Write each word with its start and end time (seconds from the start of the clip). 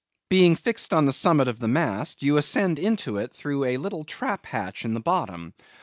Being 0.29 0.55
fixed 0.55 0.93
on 0.93 1.05
the 1.05 1.13
summit 1.13 1.47
of 1.47 1.59
the 1.59 1.67
mast, 1.67 2.23
you 2.23 2.37
ascend 2.37 2.79
into 2.79 3.17
it 3.17 3.31
through 3.31 3.65
a 3.65 3.77
little 3.77 4.03
trap 4.03 4.47
hatch 4.47 4.83
in 4.83 4.95
the 4.95 4.99
bottom. 4.99 5.53